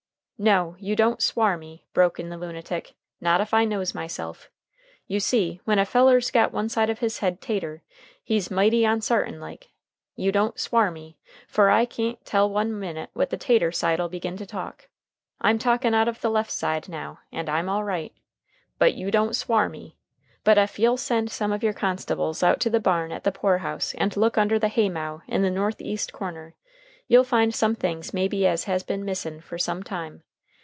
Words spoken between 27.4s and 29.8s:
some things maybe as has been a missin' fer